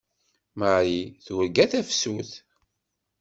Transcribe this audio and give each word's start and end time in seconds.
Marie 0.59 1.03
turga 1.25 1.65
tafsut. 1.71 2.31